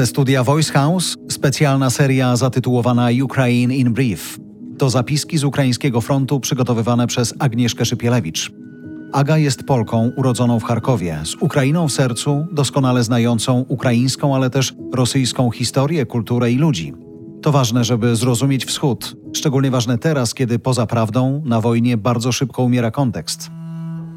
Ze 0.00 0.06
studia 0.06 0.44
Voice 0.44 0.72
House 0.72 1.16
specjalna 1.28 1.90
seria 1.90 2.36
zatytułowana 2.36 3.08
Ukraine 3.22 3.76
in 3.76 3.92
Brief. 3.92 4.38
To 4.78 4.90
zapiski 4.90 5.38
z 5.38 5.44
ukraińskiego 5.44 6.00
frontu 6.00 6.40
przygotowywane 6.40 7.06
przez 7.06 7.34
Agnieszkę 7.38 7.84
Szypielewicz. 7.84 8.52
Aga 9.12 9.38
jest 9.38 9.64
Polką 9.64 10.10
urodzoną 10.16 10.60
w 10.60 10.64
Charkowie, 10.64 11.18
z 11.24 11.34
Ukrainą 11.34 11.88
w 11.88 11.92
sercu, 11.92 12.46
doskonale 12.52 13.04
znającą 13.04 13.64
ukraińską, 13.68 14.34
ale 14.34 14.50
też 14.50 14.74
rosyjską 14.94 15.50
historię, 15.50 16.06
kulturę 16.06 16.52
i 16.52 16.56
ludzi. 16.56 16.94
To 17.42 17.52
ważne, 17.52 17.84
żeby 17.84 18.16
zrozumieć 18.16 18.64
Wschód, 18.64 19.16
szczególnie 19.32 19.70
ważne 19.70 19.98
teraz, 19.98 20.34
kiedy 20.34 20.58
poza 20.58 20.86
prawdą 20.86 21.42
na 21.44 21.60
wojnie 21.60 21.96
bardzo 21.96 22.32
szybko 22.32 22.62
umiera 22.62 22.90
kontekst. 22.90 23.50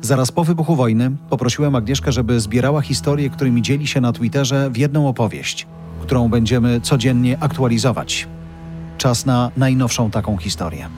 Zaraz 0.03 0.31
po 0.31 0.43
wybuchu 0.43 0.75
wojny 0.75 1.11
poprosiłem 1.29 1.75
Agnieszkę, 1.75 2.11
żeby 2.11 2.39
zbierała 2.39 2.81
historie, 2.81 3.29
którymi 3.29 3.61
dzieli 3.61 3.87
się 3.87 4.01
na 4.01 4.11
Twitterze 4.11 4.69
w 4.69 4.77
jedną 4.77 5.07
opowieść, 5.07 5.67
którą 6.01 6.29
będziemy 6.29 6.81
codziennie 6.81 7.37
aktualizować. 7.39 8.27
Czas 8.97 9.25
na 9.25 9.51
najnowszą 9.57 10.11
taką 10.11 10.37
historię. 10.37 10.89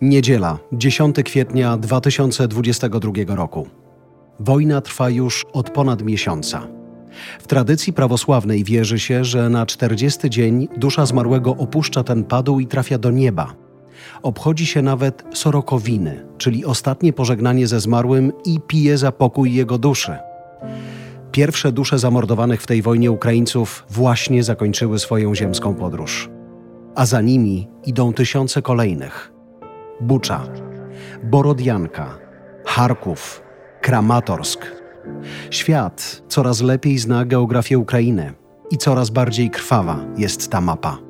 Niedziela, 0.00 0.58
10 0.72 1.16
kwietnia 1.24 1.76
2022 1.76 3.12
roku. 3.26 3.66
Wojna 4.40 4.80
trwa 4.80 5.10
już 5.10 5.46
od 5.52 5.70
ponad 5.70 6.02
miesiąca. 6.02 6.66
W 7.40 7.46
tradycji 7.46 7.92
prawosławnej 7.92 8.64
wierzy 8.64 8.98
się, 8.98 9.24
że 9.24 9.48
na 9.48 9.66
40 9.66 10.30
dzień 10.30 10.68
dusza 10.76 11.06
zmarłego 11.06 11.56
opuszcza 11.56 12.04
ten 12.04 12.24
padł 12.24 12.60
i 12.60 12.66
trafia 12.66 12.98
do 12.98 13.10
nieba. 13.10 13.65
Obchodzi 14.22 14.66
się 14.66 14.82
nawet 14.82 15.24
sorokowiny, 15.34 16.26
czyli 16.38 16.64
ostatnie 16.64 17.12
pożegnanie 17.12 17.66
ze 17.66 17.80
zmarłym 17.80 18.32
i 18.44 18.60
pije 18.60 18.98
za 18.98 19.12
pokój 19.12 19.54
jego 19.54 19.78
duszy. 19.78 20.16
Pierwsze 21.32 21.72
dusze 21.72 21.98
zamordowanych 21.98 22.62
w 22.62 22.66
tej 22.66 22.82
wojnie 22.82 23.10
Ukraińców 23.10 23.84
właśnie 23.90 24.42
zakończyły 24.42 24.98
swoją 24.98 25.34
ziemską 25.34 25.74
podróż. 25.74 26.30
A 26.94 27.06
za 27.06 27.20
nimi 27.20 27.68
idą 27.84 28.12
tysiące 28.12 28.62
kolejnych. 28.62 29.32
Bucza, 30.00 30.48
Borodianka, 31.24 32.18
Charków, 32.64 33.42
Kramatorsk. 33.80 34.66
Świat 35.50 36.22
coraz 36.28 36.60
lepiej 36.60 36.98
zna 36.98 37.24
geografię 37.24 37.78
Ukrainy 37.78 38.32
i 38.70 38.76
coraz 38.76 39.10
bardziej 39.10 39.50
krwawa 39.50 40.04
jest 40.16 40.50
ta 40.50 40.60
mapa. 40.60 41.05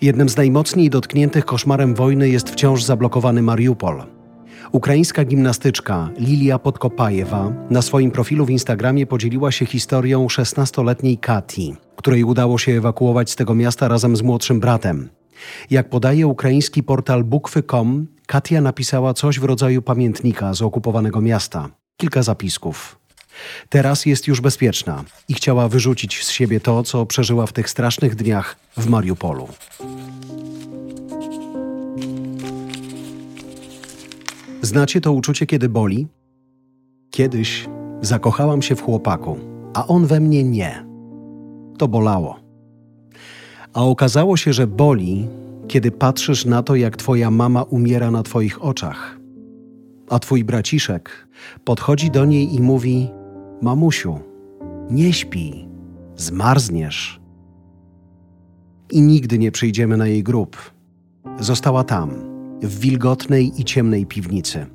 Jednym 0.00 0.28
z 0.28 0.36
najmocniej 0.36 0.90
dotkniętych 0.90 1.44
koszmarem 1.44 1.94
wojny 1.94 2.28
jest 2.28 2.50
wciąż 2.50 2.82
zablokowany 2.82 3.42
Mariupol. 3.42 4.02
Ukraińska 4.72 5.24
gimnastyczka 5.24 6.10
Lilia 6.18 6.58
Podkopajewa 6.58 7.52
na 7.70 7.82
swoim 7.82 8.10
profilu 8.10 8.44
w 8.44 8.50
Instagramie 8.50 9.06
podzieliła 9.06 9.52
się 9.52 9.66
historią 9.66 10.26
16-letniej 10.26 11.18
Kati, 11.18 11.76
której 11.96 12.24
udało 12.24 12.58
się 12.58 12.72
ewakuować 12.72 13.30
z 13.30 13.36
tego 13.36 13.54
miasta 13.54 13.88
razem 13.88 14.16
z 14.16 14.22
młodszym 14.22 14.60
bratem. 14.60 15.08
Jak 15.70 15.90
podaje 15.90 16.26
ukraiński 16.26 16.82
portal 16.82 17.24
bukwy.com, 17.24 18.06
Katia 18.26 18.60
napisała 18.60 19.14
coś 19.14 19.40
w 19.40 19.44
rodzaju 19.44 19.82
pamiętnika 19.82 20.54
z 20.54 20.62
okupowanego 20.62 21.20
miasta. 21.20 21.68
Kilka 21.96 22.22
zapisków. 22.22 23.05
Teraz 23.68 24.06
jest 24.06 24.26
już 24.26 24.40
bezpieczna 24.40 25.04
i 25.28 25.34
chciała 25.34 25.68
wyrzucić 25.68 26.24
z 26.24 26.30
siebie 26.30 26.60
to, 26.60 26.82
co 26.82 27.06
przeżyła 27.06 27.46
w 27.46 27.52
tych 27.52 27.70
strasznych 27.70 28.14
dniach 28.14 28.56
w 28.76 28.86
Mariupolu. 28.88 29.48
Znacie 34.62 35.00
to 35.00 35.12
uczucie, 35.12 35.46
kiedy 35.46 35.68
boli? 35.68 36.06
Kiedyś 37.10 37.68
zakochałam 38.02 38.62
się 38.62 38.76
w 38.76 38.82
chłopaku, 38.82 39.38
a 39.74 39.86
on 39.86 40.06
we 40.06 40.20
mnie 40.20 40.44
nie. 40.44 40.86
To 41.78 41.88
bolało. 41.88 42.40
A 43.72 43.84
okazało 43.84 44.36
się, 44.36 44.52
że 44.52 44.66
boli, 44.66 45.28
kiedy 45.68 45.90
patrzysz 45.90 46.44
na 46.44 46.62
to, 46.62 46.76
jak 46.76 46.96
twoja 46.96 47.30
mama 47.30 47.62
umiera 47.62 48.10
na 48.10 48.22
twoich 48.22 48.64
oczach. 48.64 49.18
A 50.10 50.18
twój 50.18 50.44
braciszek 50.44 51.28
podchodzi 51.64 52.10
do 52.10 52.24
niej 52.24 52.54
i 52.54 52.60
mówi: 52.60 53.08
Mamusiu, 53.62 54.20
nie 54.90 55.12
śpi, 55.12 55.68
zmarzniesz. 56.16 57.20
I 58.90 59.02
nigdy 59.02 59.38
nie 59.38 59.52
przyjdziemy 59.52 59.96
na 59.96 60.06
jej 60.06 60.22
grób. 60.22 60.56
Została 61.40 61.84
tam, 61.84 62.10
w 62.62 62.78
wilgotnej 62.78 63.60
i 63.60 63.64
ciemnej 63.64 64.06
piwnicy. 64.06 64.66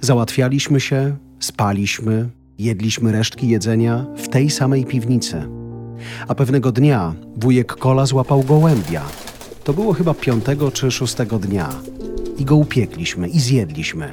Załatwialiśmy 0.00 0.80
się, 0.80 1.16
spaliśmy, 1.40 2.30
jedliśmy 2.58 3.12
resztki 3.12 3.48
jedzenia 3.48 4.06
w 4.16 4.28
tej 4.28 4.50
samej 4.50 4.84
piwnicy. 4.84 5.42
A 6.28 6.34
pewnego 6.34 6.72
dnia 6.72 7.14
wujek 7.36 7.76
Kola 7.76 8.06
złapał 8.06 8.42
gołębia. 8.42 9.02
To 9.64 9.72
było 9.72 9.92
chyba 9.92 10.14
piątego 10.14 10.70
czy 10.70 10.90
szóstego 10.90 11.38
dnia. 11.38 11.68
I 12.38 12.44
go 12.44 12.56
upiekliśmy 12.56 13.28
i 13.28 13.40
zjedliśmy. 13.40 14.12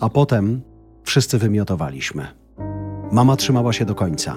A 0.00 0.08
potem 0.08 0.60
wszyscy 1.04 1.38
wymiotowaliśmy. 1.38 2.45
Mama 3.12 3.36
trzymała 3.36 3.72
się 3.72 3.84
do 3.84 3.94
końca. 3.94 4.36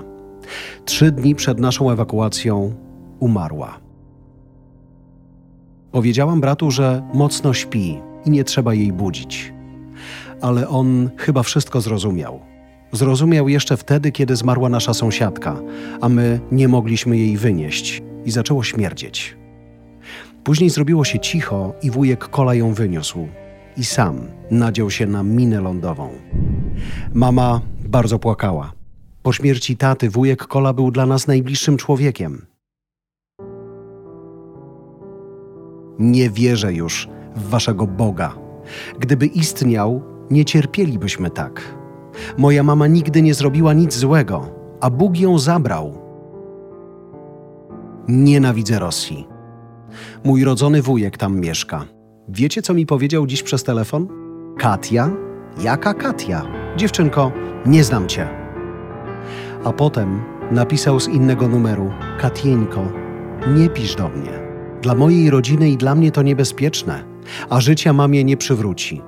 Trzy 0.86 1.12
dni 1.12 1.36
przed 1.36 1.60
naszą 1.60 1.92
ewakuacją 1.92 2.74
umarła. 3.20 3.80
Powiedziałam 5.92 6.42
bratu, 6.42 6.72
że 6.72 7.02
mocno 7.14 7.54
śpi 7.54 8.00
i 8.26 8.30
nie 8.30 8.44
trzeba 8.44 8.74
jej 8.74 8.94
budzić. 8.94 9.54
Ale 10.42 10.68
on 10.68 11.10
chyba 11.18 11.44
wszystko 11.44 11.82
zrozumiał. 11.82 12.40
Zrozumiał 12.92 13.50
jeszcze 13.50 13.78
wtedy, 13.78 14.12
kiedy 14.12 14.36
zmarła 14.36 14.70
nasza 14.70 14.94
sąsiadka, 14.94 15.60
a 16.02 16.10
my 16.10 16.40
nie 16.52 16.68
mogliśmy 16.68 17.18
jej 17.18 17.38
wynieść 17.38 18.04
i 18.26 18.32
zaczęło 18.32 18.64
śmierdzieć. 18.64 19.38
Później 20.44 20.70
zrobiło 20.70 21.04
się 21.04 21.20
cicho 21.20 21.74
i 21.84 21.92
wujek 21.92 22.30
Kola 22.30 22.56
ją 22.56 22.74
wyniósł 22.74 23.28
i 23.78 23.86
sam 23.86 24.20
nadział 24.52 24.90
się 24.90 25.08
na 25.08 25.24
minę 25.24 25.62
lądową. 25.62 26.10
Mama 27.14 27.62
bardzo 27.90 28.20
płakała. 28.20 28.72
Po 29.24 29.34
śmierci 29.34 29.78
taty 29.78 30.10
wujek 30.10 30.48
Kola 30.48 30.74
był 30.74 30.92
dla 30.92 31.06
nas 31.06 31.28
najbliższym 31.28 31.78
człowiekiem. 31.78 32.46
Nie 36.00 36.30
wierzę 36.30 36.74
już 36.74 37.10
w 37.36 37.50
waszego 37.50 37.88
Boga. 37.88 38.36
Gdyby 39.00 39.26
istniał, 39.26 40.02
nie 40.32 40.46
cierpielibyśmy 40.46 41.30
tak. 41.30 41.76
Moja 42.38 42.64
mama 42.64 42.88
nigdy 42.88 43.22
nie 43.22 43.34
zrobiła 43.34 43.74
nic 43.74 43.96
złego, 43.96 44.52
a 44.82 44.90
Bóg 44.90 45.20
ją 45.20 45.40
zabrał. 45.40 45.98
Nienawidzę 48.08 48.80
Rosji. 48.80 49.28
Mój 50.24 50.44
rodzony 50.44 50.82
wujek 50.82 51.18
tam 51.18 51.40
mieszka. 51.40 51.86
Wiecie, 52.30 52.62
co 52.62 52.74
mi 52.74 52.86
powiedział 52.86 53.28
dziś 53.28 53.44
przez 53.44 53.64
telefon? 53.64 54.08
Katia? 54.58 55.10
Jaka 55.64 55.94
Katia? 55.94 56.46
Dziewczynko, 56.78 57.32
nie 57.66 57.84
znam 57.84 58.08
cię. 58.08 58.28
A 59.64 59.74
potem 59.74 60.22
napisał 60.52 61.00
z 61.00 61.08
innego 61.08 61.48
numeru: 61.48 61.92
Katieńko, 62.20 62.92
nie 63.56 63.70
pisz 63.70 63.96
do 63.96 64.10
mnie. 64.10 64.40
Dla 64.82 64.96
mojej 64.96 65.30
rodziny 65.30 65.70
i 65.70 65.78
dla 65.78 65.96
mnie 65.96 66.12
to 66.12 66.22
niebezpieczne, 66.22 67.04
a 67.50 67.60
życia 67.60 67.94
mamie 67.94 68.24
nie 68.24 68.38
przywróci. 68.38 69.02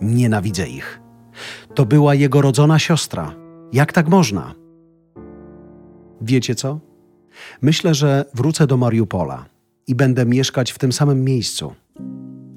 Nienawidzę 0.00 0.68
ich. 0.68 1.00
To 1.74 1.86
była 1.86 2.14
jego 2.14 2.42
rodzona 2.42 2.78
siostra. 2.78 3.34
Jak 3.72 3.92
tak 3.92 4.08
można? 4.08 4.54
Wiecie 6.20 6.54
co? 6.54 6.80
Myślę, 7.62 7.94
że 7.94 8.24
wrócę 8.34 8.66
do 8.66 8.76
Mariupola 8.76 9.46
i 9.86 9.94
będę 9.94 10.26
mieszkać 10.26 10.72
w 10.72 10.78
tym 10.78 10.92
samym 10.92 11.24
miejscu. 11.24 11.74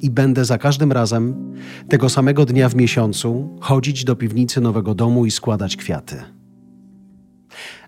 I 0.04 0.10
będę 0.10 0.46
za 0.46 0.58
każdym 0.58 0.92
razem, 0.92 1.54
tego 1.90 2.10
samego 2.10 2.46
dnia 2.46 2.70
w 2.70 2.76
miesiącu, 2.76 3.58
chodzić 3.62 4.04
do 4.04 4.16
piwnicy 4.16 4.62
nowego 4.62 4.96
domu 4.96 5.26
i 5.26 5.32
składać 5.32 5.78
kwiaty. 5.78 6.16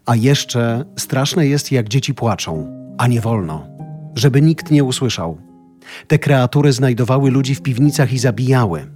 A 0.05 0.15
jeszcze 0.15 0.85
straszne 0.97 1.47
jest, 1.47 1.71
jak 1.71 1.89
dzieci 1.89 2.13
płaczą, 2.13 2.67
a 2.97 3.07
nie 3.07 3.21
wolno, 3.21 3.67
żeby 4.15 4.41
nikt 4.41 4.71
nie 4.71 4.83
usłyszał. 4.83 5.37
Te 6.07 6.19
kreatury 6.19 6.73
znajdowały 6.73 7.31
ludzi 7.31 7.55
w 7.55 7.61
piwnicach 7.61 8.13
i 8.13 8.19
zabijały. 8.19 8.87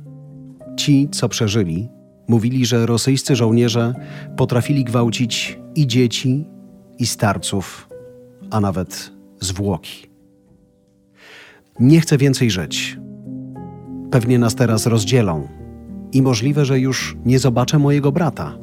Ci, 0.77 1.09
co 1.11 1.29
przeżyli, 1.29 1.89
mówili, 2.27 2.65
że 2.65 2.85
rosyjscy 2.85 3.35
żołnierze 3.35 3.93
potrafili 4.37 4.83
gwałcić 4.83 5.59
i 5.75 5.87
dzieci, 5.87 6.45
i 6.99 7.07
starców, 7.07 7.89
a 8.51 8.59
nawet 8.59 9.11
zwłoki. 9.39 10.09
Nie 11.79 12.01
chcę 12.01 12.17
więcej 12.17 12.51
żyć. 12.51 12.98
Pewnie 14.11 14.39
nas 14.39 14.55
teraz 14.55 14.85
rozdzielą 14.85 15.47
i 16.11 16.21
możliwe, 16.21 16.65
że 16.65 16.79
już 16.79 17.17
nie 17.25 17.39
zobaczę 17.39 17.79
mojego 17.79 18.11
brata. 18.11 18.57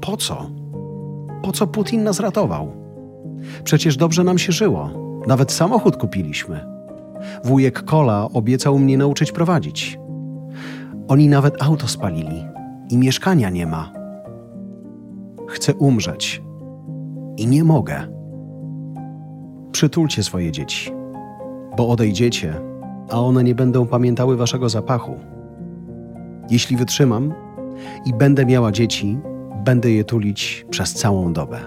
Po 0.00 0.16
co? 0.16 0.50
Po 1.42 1.52
co 1.52 1.66
Putin 1.66 2.04
nas 2.04 2.20
ratował? 2.20 2.72
Przecież 3.64 3.96
dobrze 3.96 4.24
nam 4.24 4.38
się 4.38 4.52
żyło. 4.52 4.90
Nawet 5.26 5.52
samochód 5.52 5.96
kupiliśmy. 5.96 6.66
Wujek 7.44 7.84
Kola 7.84 8.28
obiecał 8.34 8.78
mnie 8.78 8.98
nauczyć 8.98 9.32
prowadzić. 9.32 9.98
Oni 11.08 11.28
nawet 11.28 11.62
auto 11.62 11.88
spalili 11.88 12.44
i 12.90 12.96
mieszkania 12.96 13.50
nie 13.50 13.66
ma. 13.66 13.92
Chcę 15.48 15.74
umrzeć. 15.74 16.42
I 17.36 17.46
nie 17.46 17.64
mogę. 17.64 18.08
Przytulcie 19.72 20.22
swoje 20.22 20.52
dzieci, 20.52 20.92
bo 21.76 21.88
odejdziecie, 21.88 22.60
a 23.10 23.20
one 23.20 23.44
nie 23.44 23.54
będą 23.54 23.86
pamiętały 23.86 24.36
waszego 24.36 24.68
zapachu. 24.68 25.14
Jeśli 26.50 26.76
wytrzymam 26.76 27.34
i 28.06 28.14
będę 28.14 28.46
miała 28.46 28.72
dzieci, 28.72 29.18
będę 29.64 29.90
je 29.90 30.04
tulić 30.04 30.66
przez 30.70 30.94
całą 30.94 31.32
dobę. 31.32 31.58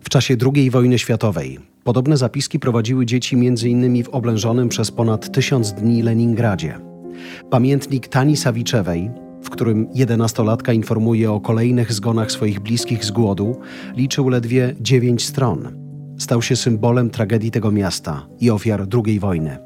W 0.00 0.08
czasie 0.08 0.36
II 0.54 0.70
wojny 0.70 0.98
światowej 0.98 1.58
podobne 1.84 2.16
zapiski 2.16 2.58
prowadziły 2.58 3.06
dzieci 3.06 3.36
m.in. 3.36 4.04
w 4.04 4.08
oblężonym 4.08 4.68
przez 4.68 4.90
ponad 4.90 5.32
tysiąc 5.32 5.72
dni 5.72 6.02
Leningradzie. 6.02 6.78
Pamiętnik 7.50 8.08
Tani 8.08 8.36
Sawiczewej, 8.36 9.10
w 9.42 9.50
którym 9.50 9.88
jedenastolatka 9.94 10.72
informuje 10.72 11.32
o 11.32 11.40
kolejnych 11.40 11.92
zgonach 11.92 12.32
swoich 12.32 12.60
bliskich 12.60 13.04
z 13.04 13.10
głodu, 13.10 13.56
liczył 13.96 14.28
ledwie 14.28 14.74
dziewięć 14.80 15.26
stron. 15.26 15.79
Stał 16.20 16.42
się 16.42 16.56
symbolem 16.56 17.10
tragedii 17.10 17.50
tego 17.50 17.70
miasta 17.72 18.26
i 18.40 18.50
ofiar 18.50 18.86
II 19.06 19.20
wojny. 19.20 19.58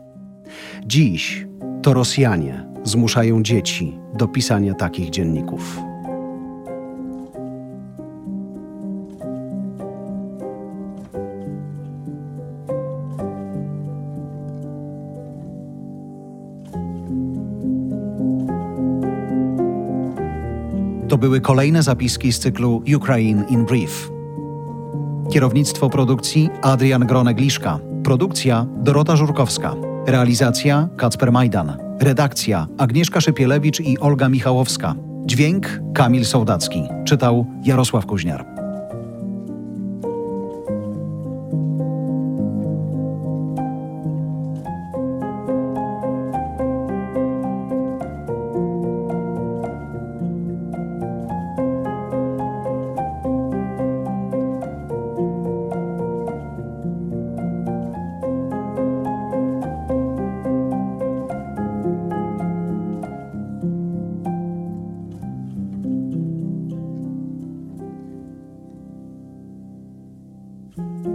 Dziś 0.86 1.46
to 1.82 1.94
Rosjanie 1.94 2.66
zmuszają 2.84 3.42
dzieci 3.42 3.98
do 4.18 4.28
pisania 4.28 4.74
takich 4.74 5.10
dzienników. 5.10 5.78
To 21.08 21.18
były 21.18 21.40
kolejne 21.40 21.82
zapiski 21.82 22.32
z 22.32 22.38
cyklu 22.38 22.82
Ukraine 22.96 23.44
in 23.48 23.64
Brief. 23.64 24.13
Kierownictwo 25.34 25.90
produkcji 25.90 26.50
Adrian 26.62 27.06
Gronegliszka. 27.06 27.78
Produkcja 28.04 28.66
Dorota 28.76 29.16
Żurkowska. 29.16 29.74
Realizacja 30.06 30.88
Kacper 30.96 31.32
Majdan. 31.32 31.78
Redakcja 32.00 32.66
Agnieszka 32.78 33.20
Szypielewicz 33.20 33.80
i 33.80 33.98
Olga 33.98 34.28
Michałowska. 34.28 34.94
Dźwięk 35.26 35.80
Kamil 35.94 36.24
Sołdacki. 36.24 36.82
Czytał 37.04 37.46
Jarosław 37.64 38.06
Kuźniar. 38.06 38.63
Mm-hmm. 70.84 71.13